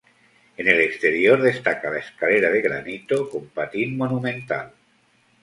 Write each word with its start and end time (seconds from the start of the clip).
En 0.57 0.67
el 0.67 0.81
exterior 0.81 1.39
destaca 1.43 1.91
la 1.91 1.99
escalera 1.99 2.49
de 2.49 2.59
granito, 2.63 3.29
con 3.29 3.45
patín 3.49 3.97
monumental. 3.97 4.71